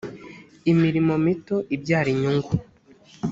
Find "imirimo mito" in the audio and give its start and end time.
0.71-1.55